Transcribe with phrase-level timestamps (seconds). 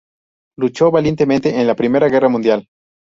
[0.57, 2.67] Luchó valientemente en la Primera Guerra mundial.